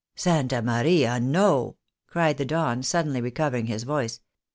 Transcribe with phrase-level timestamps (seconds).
[0.15, 1.73] "Santa Maria, no 1"
[2.07, 4.19] cried the Don, suddenly recovering his voice.